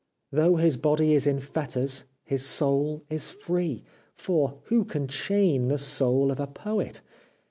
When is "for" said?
4.15-4.57